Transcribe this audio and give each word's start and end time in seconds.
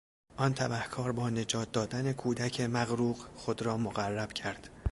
آن 0.37 0.53
تبهکار 0.53 1.11
با 1.11 1.29
نجات 1.29 1.71
دادن 1.71 2.13
کودک 2.13 2.61
مغروق 2.61 3.17
خود 3.17 3.61
را 3.61 3.77
مقرب 3.77 4.33
کرد. 4.33 4.69